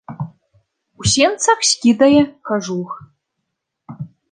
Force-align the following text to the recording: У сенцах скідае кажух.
У 1.03 1.09
сенцах 1.15 1.59
скідае 1.71 2.21
кажух. 2.51 2.89